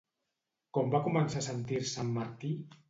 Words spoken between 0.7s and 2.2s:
Com va començar a sentir-se en